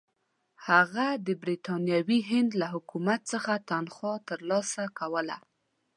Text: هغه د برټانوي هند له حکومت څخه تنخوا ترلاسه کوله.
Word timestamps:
هغه 0.67 1.07
د 1.25 1.27
برټانوي 1.41 2.19
هند 2.31 2.51
له 2.61 2.67
حکومت 2.73 3.19
څخه 3.33 3.53
تنخوا 3.69 4.13
ترلاسه 4.29 4.83
کوله. 4.99 5.37